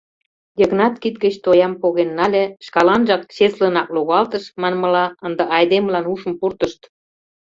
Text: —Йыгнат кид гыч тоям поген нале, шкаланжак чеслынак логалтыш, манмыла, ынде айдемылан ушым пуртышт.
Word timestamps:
—Йыгнат 0.59 0.95
кид 1.01 1.15
гыч 1.23 1.35
тоям 1.45 1.73
поген 1.81 2.09
нале, 2.17 2.43
шкаланжак 2.65 3.21
чеслынак 3.35 3.87
логалтыш, 3.95 4.43
манмыла, 4.61 5.05
ынде 5.25 5.43
айдемылан 5.57 6.05
ушым 6.13 6.33
пуртышт. 6.39 6.81